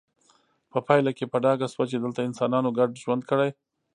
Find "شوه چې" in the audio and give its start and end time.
1.73-1.97